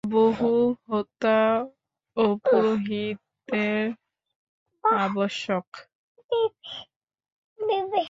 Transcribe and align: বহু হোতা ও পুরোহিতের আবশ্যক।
বহু 0.03 0.51
হোতা 0.87 1.39
ও 2.17 2.23
পুরোহিতের 2.43 3.85
আবশ্যক। 4.99 5.67